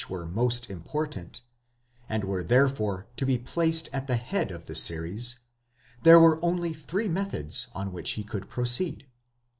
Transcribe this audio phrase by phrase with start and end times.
[0.09, 1.41] were most important,
[2.09, 5.41] and were therefore to be placed at the head of the series,
[6.01, 9.05] there were only three methods on which he could proceed.